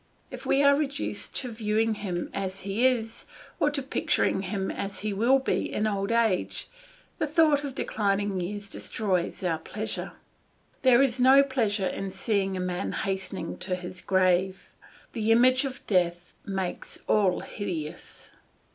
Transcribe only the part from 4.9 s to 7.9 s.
he will be in old age, the thought of